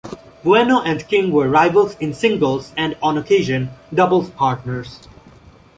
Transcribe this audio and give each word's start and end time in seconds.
Bueno 0.41 0.81
and 0.83 1.05
King 1.07 1.29
were 1.29 1.47
rivals 1.47 1.95
in 1.99 2.11
singles 2.15 2.73
and, 2.75 2.97
on 3.03 3.19
occasion, 3.19 3.69
doubles 3.93 4.31
partners. 4.31 5.07